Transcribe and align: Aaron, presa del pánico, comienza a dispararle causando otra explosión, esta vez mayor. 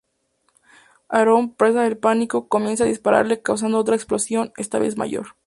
Aaron, 1.09 1.53
presa 1.53 1.83
del 1.83 1.95
pánico, 1.95 2.47
comienza 2.47 2.85
a 2.85 2.87
dispararle 2.87 3.43
causando 3.43 3.77
otra 3.77 3.95
explosión, 3.95 4.51
esta 4.57 4.79
vez 4.79 4.97
mayor. 4.97 5.35